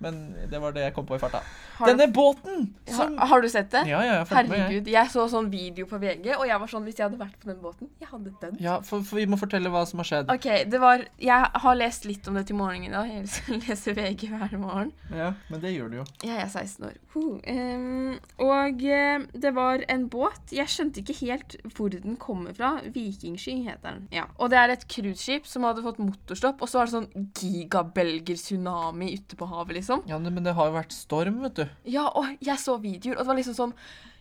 [0.00, 1.42] Men det var det jeg kom på i farta.
[1.80, 3.82] Har Denne båten som Har, har du sett det?
[3.88, 4.52] Ja, ja, jeg Herregud.
[4.52, 4.92] med, jeg.
[4.92, 7.48] Jeg så sånn video på VG, og jeg var sånn Hvis jeg hadde vært på
[7.50, 8.58] den båten, jeg hadde dødd.
[8.60, 10.32] Ja, for, for vi må fortelle hva som har skjedd.
[10.32, 13.10] OK, det var Jeg har lest litt om det til morgenen i dag.
[13.10, 14.92] Jeg leser VG hver morgen.
[15.14, 16.06] Ja, Men det gjør du jo.
[16.26, 16.98] Jeg er 16 år.
[17.10, 20.52] Uh, um, og uh, det var en båt.
[20.54, 22.76] Jeg skjønte ikke helt hvor den kommer fra.
[22.92, 24.06] Vikingsky heter den.
[24.14, 24.28] Ja.
[24.38, 29.12] Og det er et cruiseskip som hadde fått motorstopp, og så var det sånn gigabelger-tsunami
[29.16, 30.04] ute på havet, liksom.
[30.10, 31.69] Ja, men det har jo vært storm, vet du.
[31.84, 33.74] Ja, og jeg så videoer, og det var liksom sånn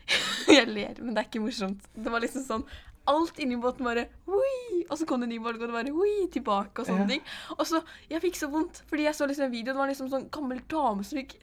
[0.58, 1.84] Jeg ler, men det er ikke morsomt.
[1.96, 2.66] Det var liksom sånn
[3.10, 4.84] Alt inni båten bare Oi!
[4.90, 6.28] Og så kom det en ny bølge, og det bare Oi!
[6.34, 7.10] Tilbake og sånne Ja.
[7.16, 7.24] ting.
[7.58, 7.78] Og så
[8.12, 10.60] Jeg fikk så vondt, fordi jeg så liksom en video, det var liksom sånn gammel
[10.70, 11.34] dame som gikk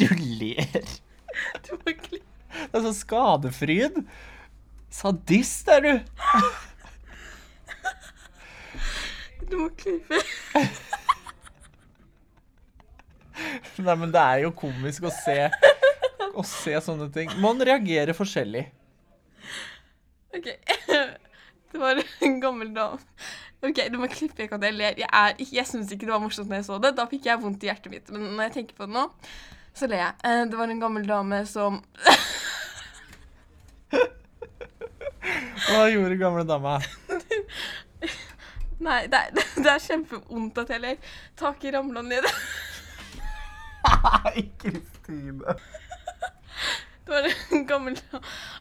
[0.00, 0.08] Du
[0.40, 0.84] ler.
[1.66, 2.30] Du var klipp.
[2.54, 3.96] Det er sånn skadefryd.
[4.94, 5.94] Sadist er du.
[9.50, 10.18] Du må klippe.
[13.82, 15.36] Nei, men det er jo komisk å se,
[16.34, 17.32] å se sånne ting.
[17.42, 18.66] Man reagerer forskjellig.
[20.34, 20.48] OK.
[21.74, 23.00] Det var en gammel dame.
[23.66, 24.94] OK, du må klippe vekk at jeg ler.
[25.00, 26.92] Jeg, er, ikke- jeg syns ikke det var morsomt når jeg så det.
[26.94, 28.10] Da fikk jeg vondt i hjertet mitt.
[28.14, 29.02] Men når jeg tenker på det nå,
[29.74, 30.14] så ler jeg.
[30.22, 31.80] Eh, Det var en gammel dame som
[35.64, 36.76] Hva gjorde gamle dama?
[38.84, 39.30] Nei, det er,
[39.64, 40.98] det er kjempevondt at jeg ler.
[41.40, 42.26] Taket ramla ned.
[44.24, 45.56] Nei, Kristine.
[47.04, 47.98] Det var en gammel.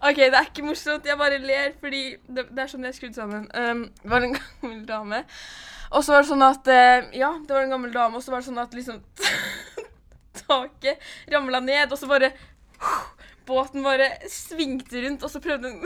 [0.01, 1.05] OK, det er ikke morsomt.
[1.07, 3.45] Jeg bare ler fordi det, det er sånn jeg er skrudd sammen.
[3.55, 5.23] Um, det var en gammel dame.
[5.93, 8.33] Og så var det sånn at uh, Ja, det var en gammel dame, og så
[8.33, 8.99] var det sånn at liksom
[10.43, 12.33] Taket ramla ned, og så bare
[13.47, 15.85] Båten bare svingte rundt, og så prøvde hun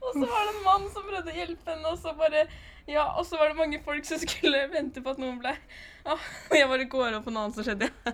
[0.00, 2.46] Og så var det en mann som prøvde å hjelpe henne, og så bare
[2.88, 6.16] Ja, og så var det mange folk som skulle vente på at noen ble ja,
[6.16, 7.88] Og jeg bare går opp på noe annet som skjedde.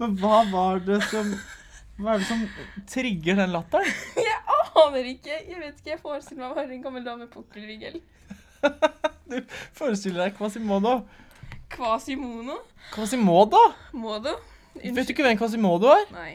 [0.00, 1.26] Men hva var det som
[1.96, 2.42] Hva er det som
[2.92, 3.88] trigger den latteren?
[4.28, 4.38] Jeg
[4.76, 5.32] aner ikke.
[5.32, 8.02] Jeg vet ikke, jeg forestiller meg bare en gammel dame med pukkelrygg eller
[9.30, 9.36] Du
[9.76, 10.92] forestiller deg Quasimodo.
[11.72, 12.56] Quasimono?
[12.92, 13.62] Quasimodo?
[13.96, 14.32] Modo?
[14.76, 16.04] Vet du ikke hvem Quasimodo er?
[16.12, 16.32] Nei.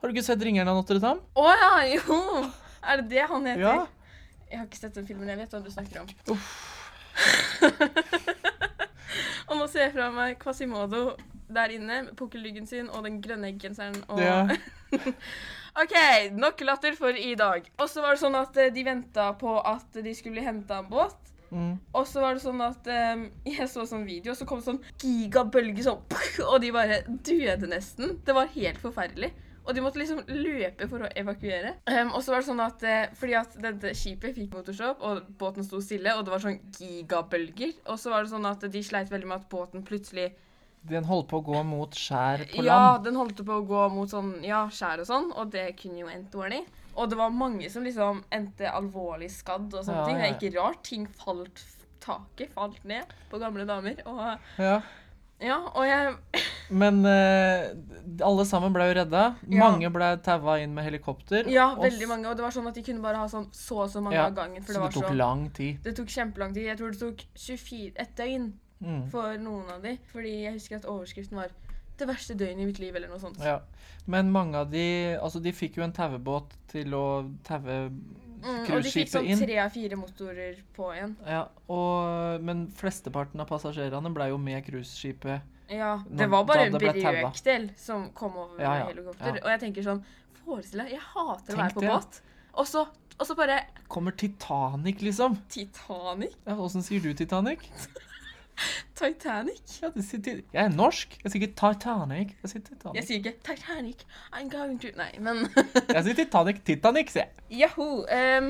[0.00, 1.22] Har du ikke sett 'Ringeren av Notre-Dame'?
[1.38, 2.18] Å ja, jo!
[2.82, 3.62] Er det det han heter?
[3.62, 3.86] Ja.
[4.50, 5.28] Jeg har ikke sett den filmen.
[5.28, 6.08] Jeg vet hva du snakker om.
[9.48, 11.02] og nå ser jeg fra meg Quasimodo
[11.46, 14.48] der inne pukkelryggen sin og den grønne genseren og Ja.
[15.82, 15.92] OK,
[16.32, 17.66] nok latter for i dag.
[17.76, 20.78] Og så var det sånn at eh, de venta på at de skulle bli henta
[20.80, 21.18] en båt.
[21.50, 21.76] Mm.
[21.92, 24.80] Og så var det sånn at um, jeg så sånn video, og så kom sånn
[24.98, 26.00] gigabølge sånn
[26.48, 28.16] Og de bare døde nesten.
[28.24, 29.30] Det var helt forferdelig.
[29.66, 31.74] Og de måtte liksom løpe for å evakuere.
[31.90, 35.26] Um, og så var det sånn at eh, fordi at dette skipet fikk motorstopp, og
[35.40, 37.72] båten sto stille, og det var sånn gigabølger.
[37.90, 40.32] Og så var det sånn at de sleit veldig med at båten plutselig
[40.86, 42.68] Den holdt på å gå mot skjær på land?
[42.70, 46.04] Ja, den holdt på å gå mot sånn ja, skjær og sånn, og det kunne
[46.04, 46.60] jo endt dårlig.
[46.94, 50.20] Og det var mange som liksom endte alvorlig skadd og sånne Ja, ting.
[50.22, 50.84] Det er ikke rart.
[50.86, 51.64] Ting falt
[52.06, 53.98] Taket falt ned på gamle damer.
[54.06, 54.76] Og Ja.
[55.42, 56.14] ja, og jeg
[56.70, 57.70] Men uh,
[58.26, 59.24] alle sammen ble jo redda.
[59.46, 59.58] Ja.
[59.62, 61.48] Mange ble taua inn med helikopter.
[61.52, 62.30] Ja, veldig mange.
[62.30, 64.26] Og det var sånn at de kunne bare ha sånn så og så mange Ja,
[64.30, 64.64] av gangen.
[64.64, 65.82] Så det det tok så lang tid.
[65.84, 66.70] Det tok kjempelang tid.
[66.72, 69.06] Jeg tror det tok 24, et døgn Mm.
[69.08, 69.94] for noen av de.
[70.12, 71.48] Fordi jeg husker at overskriften var
[71.96, 73.38] 'Det verste døgnet i mitt liv', eller noe sånt.
[73.40, 73.60] Ja.
[74.06, 77.90] Men mange av de Altså, de fikk jo en tauebåt til å taue
[78.46, 81.16] Mm, og de fikk sånn tre av fire motorer på igjen.
[81.26, 85.40] Ja, og, men flesteparten av passasjerene ble jo med cruiseskipet.
[85.68, 89.40] Ja, det var bare en brøkdel som kom over Ja, ja, helikopter.
[89.42, 90.04] Og jeg tenker sånn
[90.44, 92.20] Forestill deg, jeg hater å være på båt.
[92.56, 92.84] Og så,
[93.16, 93.58] og så bare
[93.90, 95.40] Kommer Titanic, liksom.
[95.50, 96.36] Titanic.
[96.46, 97.66] Ja, Åssen sier du Titanic?
[98.96, 99.60] Titanic.
[99.82, 101.16] Ja, sier jeg er norsk.
[101.22, 102.34] Jeg sier ikke Titanic.
[102.42, 105.44] Jeg sier Jeg sier ikke Titanic, I'm going to Nei, men
[105.96, 106.62] Jeg sier Titanic.
[106.68, 107.46] Titanic, sier jeg.
[107.62, 107.88] Jaho.
[108.06, 108.48] Um,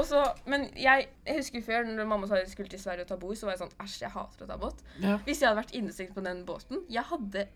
[0.00, 3.18] også, men jeg, jeg husker før når mamma sa jeg skulle til Sverige og ta
[3.20, 4.80] bord, så var jeg sånn Æsj, jeg hater å ta båt.
[5.02, 5.18] Ja.
[5.26, 7.48] Hvis jeg hadde vært innestengt på den båten Jeg hadde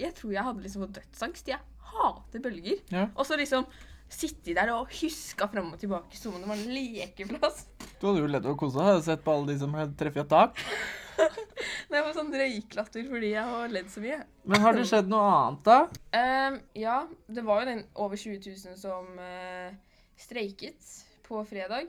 [0.00, 1.52] Jeg tror jeg hadde liksom fått dødsangst.
[1.54, 2.82] Jeg hater bølger.
[2.94, 3.08] Ja.
[3.14, 3.68] Og så liksom
[4.08, 7.66] sitte der og huska fram og tilbake som om det var en lekeplass.
[8.00, 9.04] Du hadde jo ledd og kosa deg.
[9.04, 10.62] Sett på alle de som treffer et tak.
[11.90, 14.20] Det var sånn røyklatter fordi jeg har ledd så mye.
[14.48, 15.78] Men har det skjedd noe annet, da?
[16.14, 19.70] Um, ja, det var jo den over 20 000 som uh,
[20.20, 20.94] streiket
[21.28, 21.86] på fredag.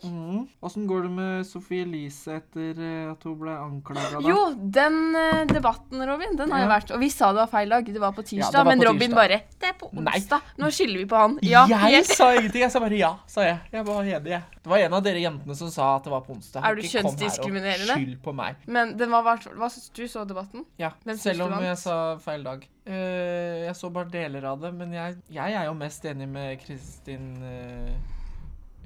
[0.60, 0.88] Åssen mm.
[0.88, 4.20] går det med Sophie Elise etter eh, at hun ble anklaga?
[4.26, 6.70] Jo, den eh, debatten, Robin, den har Ja.
[6.74, 6.92] vært.
[6.96, 7.88] Og vi sa det var feil dag.
[7.88, 8.60] Det var på tirsdag.
[8.60, 9.16] Ja, var men på Robin tirsdag.
[9.16, 10.18] bare Det er på Nei.
[10.18, 10.52] onsdag.
[10.60, 11.40] Nå skylder vi på han.
[11.42, 12.62] Ja, jeg helt- sa ingenting.
[12.66, 13.60] Jeg sa bare ja, sa jeg.
[13.72, 14.44] Jeg var enig, jeg.
[14.60, 16.64] Det var en av dere jentene som sa at det var på onsdag.
[16.66, 17.96] Er du Ikke kjønnsdiskriminerende?
[17.96, 18.56] Skyld på meg.
[18.68, 20.66] Men den var hvert Hva syns du så debatten?
[20.78, 22.68] Ja, Hvem Selv om jeg sa feil dag.
[22.90, 26.58] Uh, jeg så bare deler av det, men jeg, jeg er jo mest enig med
[26.64, 27.92] Kristin eh,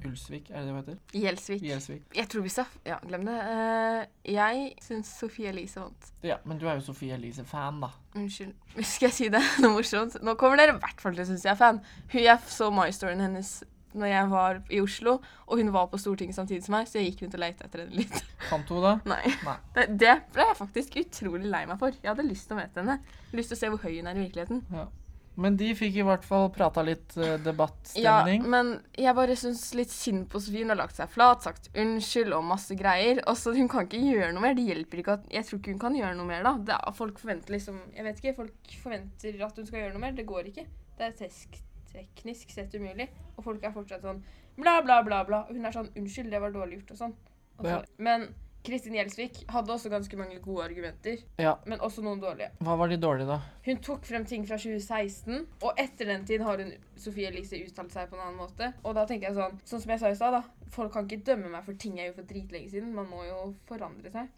[0.04, 0.96] Ulsvik, er det det hun heter?
[1.16, 1.62] Gjelsvik.
[1.64, 2.06] Gjelsvik.
[2.16, 3.36] Jeg tror vi sa Ja, glem det.
[3.54, 6.10] Eh, jeg syns Sophie Elise vant.
[6.26, 7.92] Ja, men du er jo Sophie Elise-fan, da.
[8.14, 8.54] Unnskyld.
[8.94, 9.42] Skal jeg si det?
[9.64, 10.18] Noe morsomt?
[10.24, 11.80] Nå kommer dere i hvert fall til å synes jeg er fan.
[12.12, 13.56] Hun Jeg så My-storyen hennes
[13.94, 15.12] når jeg var i Oslo,
[15.46, 17.84] og hun var på Stortinget samtidig som meg, så jeg gikk rundt og lette etter
[17.84, 18.16] henne litt.
[18.50, 18.94] Fant hun det?
[19.06, 19.20] Nei.
[19.46, 19.54] Nei.
[19.76, 21.94] Det, det ble jeg faktisk utrolig lei meg for.
[22.02, 22.98] Jeg hadde lyst til å møte henne.
[23.38, 24.64] Lyst til å se hvor høy hun er i virkeligheten.
[24.74, 24.88] Ja.
[25.36, 28.44] Men de fikk i hvert fall prata litt debattstemning.
[28.44, 30.62] Ja, men jeg bare syns litt synd på Sofie.
[30.62, 33.18] Hun har lagt seg flat, sagt unnskyld og masse greier.
[33.26, 34.54] Og så Hun kan ikke gjøre noe mer.
[34.54, 36.54] Det hjelper ikke at Jeg tror ikke hun kan gjøre noe mer, da.
[36.70, 38.36] Det er, folk forventer liksom Jeg vet ikke.
[38.38, 40.14] Folk forventer at hun skal gjøre noe mer.
[40.14, 40.66] Det går ikke.
[40.98, 41.58] Det er tesk,
[41.90, 43.08] teknisk sett umulig.
[43.34, 44.22] Og folk er fortsatt sånn
[44.54, 45.44] bla, bla, bla, bla.
[45.50, 47.14] Hun er sånn unnskyld, det var dårlig gjort og sånn.
[47.58, 47.82] Og så, Ja.
[47.98, 48.28] Men
[48.64, 51.56] Kristin Gjelsvik hadde også ganske mange gode argumenter, Ja.
[51.66, 52.50] men også noen dårlige.
[52.64, 53.40] Hva var de dårlige, da?
[53.66, 57.92] Hun tok frem ting fra 2016, og etter den tid har hun Sofie Elise uttalt
[57.92, 58.72] seg på en annen måte.
[58.84, 60.42] Og da tenker jeg sånn, sånn som jeg sa i stad, da.
[60.70, 62.94] Folk kan ikke dømme meg for ting jeg gjorde for dritlenge siden.
[62.94, 64.28] Man må jo forandre seg.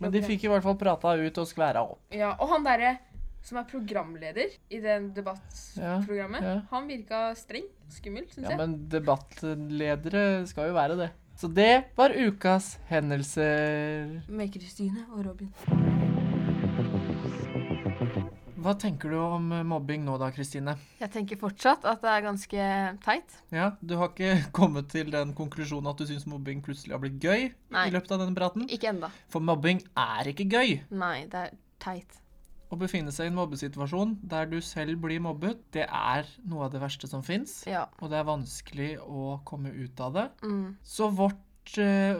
[0.00, 2.00] Men de fikk i hvert fall prata ut og skværa opp.
[2.16, 2.98] Ja, Og han derre
[3.42, 6.62] som er programleder i den debattprogrammet, Ja, ja.
[6.70, 7.64] han virka streng.
[7.88, 8.58] Skummel, syns Ja, jeg.
[8.58, 11.10] men debattledere skal jo være det.
[11.40, 14.20] Så det var ukas hendelser.
[14.28, 15.48] Med Kristine og Robin.
[18.60, 20.74] Hva tenker du om mobbing nå da, Kristine?
[21.00, 22.66] Jeg tenker fortsatt at det er ganske
[23.06, 23.38] teit.
[23.56, 27.16] Ja, Du har ikke kommet til den konklusjonen at du syns mobbing plutselig har blitt
[27.24, 27.48] gøy?
[27.72, 27.86] Nei.
[27.88, 28.68] i løpet av denne praten?
[28.68, 29.08] Ikke enda.
[29.32, 30.76] For mobbing er ikke gøy.
[30.92, 32.20] Nei, det er teit.
[32.70, 36.70] Å befinne seg i en mobbesituasjon der du selv blir mobbet, det er noe av
[36.74, 37.64] det verste som fins.
[37.66, 37.86] Ja.
[38.00, 40.26] Og det er vanskelig å komme ut av det.
[40.46, 40.76] Mm.
[40.86, 42.14] Så vårt eh,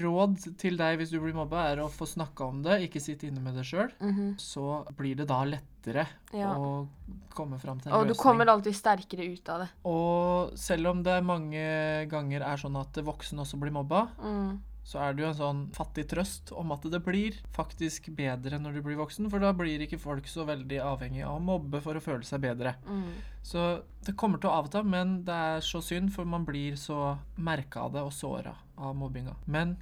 [0.00, 3.28] råd til deg hvis du blir mobba, er å få snakka om det, ikke sitte
[3.28, 3.92] inne med det sjøl.
[4.00, 4.38] mhm.
[4.40, 6.54] Så blir det da lettere Ja.
[6.56, 6.88] å
[7.34, 9.68] komme fram til en Og du kommer alltid sterkere ut av det.
[9.84, 14.58] Og selv om det mange ganger er sånn at voksne også blir mobba, Mm.
[14.90, 18.78] Så er det jo en sånn fattig trøst om at det blir faktisk bedre når
[18.78, 21.94] du blir voksen, for da blir ikke folk så veldig avhengig av å mobbe for
[21.94, 22.74] å føle seg bedre.
[22.88, 23.12] Mm.
[23.46, 23.68] Så
[24.06, 27.86] det kommer til å avta, men det er så synd, for man blir så merka
[27.86, 29.36] av det og såra av mobbinga.
[29.46, 29.76] Men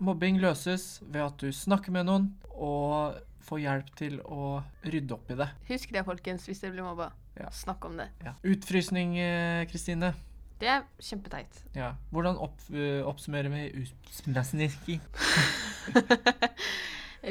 [0.00, 4.58] mobbing løses ved at du snakker med noen og får hjelp til å
[4.88, 5.48] rydde opp i det.
[5.68, 7.12] Husk det, folkens, hvis dere blir mobba.
[7.38, 7.52] Ja.
[7.54, 8.08] Snakk om det.
[8.24, 8.32] Ja.
[8.48, 10.14] Utfrysning, eh, Kristine.
[10.58, 11.60] Det er kjempeteit.
[11.76, 11.92] Ja.
[12.10, 15.02] Hvordan opp, uh, oppsummerer vi utfrysning?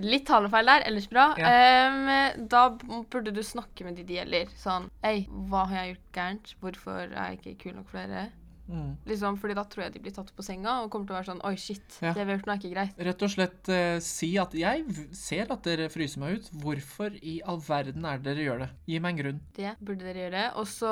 [0.04, 1.30] Litt talefeil der, ellers bra.
[1.40, 1.52] Ja.
[1.92, 2.10] Um,
[2.52, 2.64] da
[3.12, 4.52] burde du snakke med de det gjelder.
[4.60, 6.54] Sånn Hei, hva har jeg gjort gærent?
[6.64, 8.28] Hvorfor er jeg ikke kul nok for dere?
[8.68, 8.98] Mm.
[9.08, 11.30] Liksom, fordi da tror jeg de blir tatt på senga og kommer til å være
[11.32, 12.14] sånn Oi, shit, Ja.
[12.14, 13.00] det vi har gjort nå er ikke greit.
[13.08, 14.84] Rett og slett uh, si at jeg
[15.16, 16.50] ser at dere fryser meg ut.
[16.64, 18.70] Hvorfor i all verden er det dere gjør det?
[18.92, 19.42] Gi meg en grunn.
[19.56, 20.44] Det burde dere gjøre.
[20.60, 20.92] Og så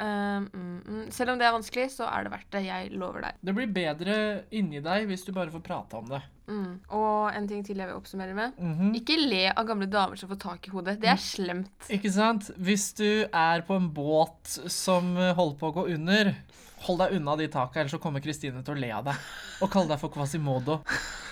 [0.00, 2.64] um, mm, mm, Selv om det er vanskelig, så er det verdt det.
[2.68, 3.40] Jeg lover deg.
[3.44, 4.16] Det blir bedre
[4.54, 6.22] inni deg hvis du bare får prate om det.
[6.44, 6.72] Mm.
[6.92, 8.58] Og en ting til jeg vil oppsummere med.
[8.60, 8.90] Mhm.
[8.98, 10.98] Ikke le av gamle damer som får tak i hodet.
[11.00, 11.88] Det er slemt.
[11.88, 12.50] Ikke sant?
[12.60, 16.34] Hvis du er på en båt som holder på å gå under,
[16.86, 19.28] hold deg unna de taka, ellers så kommer Kristine til å le av deg
[19.64, 20.80] og kalle deg for Quasimodo.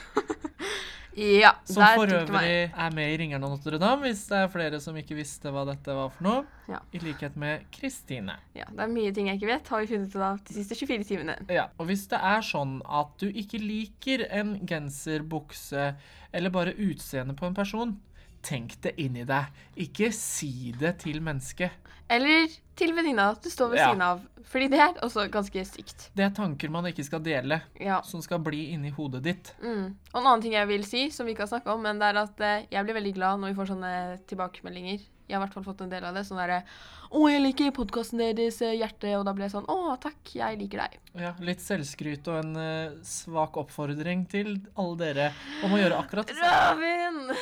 [1.15, 4.79] Ja, Som der for øvrig er med i Ringeren av Notre-Dame, hvis det er flere
[4.81, 6.45] som ikke visste hva dette var for noe.
[6.73, 6.79] Ja.
[6.97, 8.39] I likhet med Kristine.
[8.57, 10.79] Ja, det er mye ting jeg ikke vet, har vi funnet ut av de siste
[10.79, 11.37] 24 timene.
[11.53, 15.91] Ja, og hvis det er sånn at du ikke liker en genser, bukse
[16.33, 17.93] eller bare utseendet på en person,
[18.43, 19.47] tenk det inni deg.
[19.77, 21.71] Ikke si det til mennesket.
[22.13, 23.89] Eller til venninna du står ved Ja.
[23.91, 24.21] siden av.
[24.53, 26.11] Fordi det er også ganske sykt.
[26.15, 28.03] Det er tanker man ikke skal dele, Ja.
[28.03, 29.55] som skal bli inni hodet ditt.
[29.63, 29.95] Mm.
[30.13, 32.11] Og en annen ting jeg vil si, som vi ikke har snakka om, men det
[32.15, 35.01] er at eh, jeg blir veldig glad når vi får sånne tilbakemeldinger.
[35.29, 36.25] Jeg har i hvert fall fått en del av det.
[36.27, 36.65] Sånn derre
[37.13, 40.59] 'Å, jeg liker podkasten deres, eh, hjerte', og da blir jeg sånn 'Å, takk, jeg
[40.59, 40.97] liker deg'.
[41.21, 46.27] Ja, Litt selvskryt og en uh, svak oppfordring til alle dere om å gjøre akkurat
[46.27, 46.81] det samme.
[46.81, 47.37] Robin!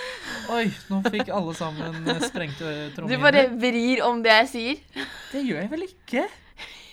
[0.48, 3.10] Oi, nå fikk alle sammen sprengte trommehinner.
[3.10, 5.04] Du bare vrir om det jeg sier.
[5.32, 6.24] Det gjør jeg vel ikke?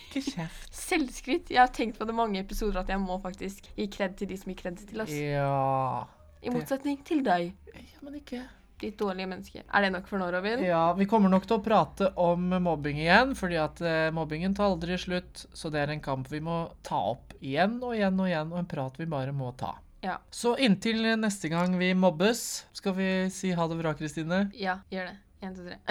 [0.08, 0.68] Ikke kjeft.
[0.88, 1.50] Selvskryt.
[1.52, 4.38] Jeg har tenkt på det mange episoder at jeg må faktisk gi kred til de
[4.40, 5.12] som gir kred til oss.
[5.12, 6.06] Ja
[6.44, 8.44] I motsetning til deg, Ja, men ikke
[8.78, 9.64] ditt dårlige menneske.
[9.74, 10.62] Er det nok for nå, Robin?
[10.62, 14.70] Ja, vi kommer nok til å prate om mobbing igjen, fordi at eh, mobbingen tar
[14.70, 15.48] aldri slutt.
[15.50, 18.62] Så det er en kamp vi må ta opp igjen og igjen og igjen, og
[18.62, 19.74] en prat vi bare må ta.
[20.02, 20.20] Ja.
[20.32, 24.48] Så inntil neste gang vi mobbes, skal vi si ha det bra, Kristine.
[24.54, 25.18] Ja, gjør det.
[25.42, 25.78] En, to, tre.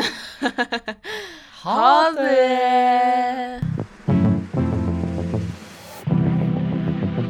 [1.66, 3.60] Ha det!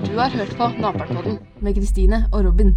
[0.04, 2.74] Du har hørt på Naperpodden med Kristine og Robin.